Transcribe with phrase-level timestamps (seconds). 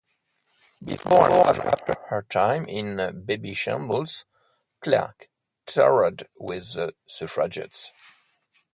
[0.83, 4.25] Before and after her time in Babyshambles,
[4.79, 5.29] Clarke
[5.67, 7.91] toured with the Suffrajets.